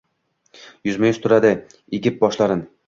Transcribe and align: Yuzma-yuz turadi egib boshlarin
Yuzma-yuz 0.89 1.21
turadi 1.27 1.55
egib 2.01 2.21
boshlarin 2.25 2.71